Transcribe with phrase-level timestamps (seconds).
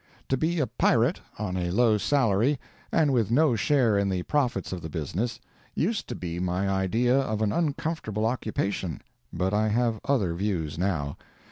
[0.29, 2.59] To be a pirate, on a low salary,
[2.91, 5.39] and with no share in the profits of the business,
[5.75, 11.17] used to be my idea of an uncomfortable occupation, but I have other views now.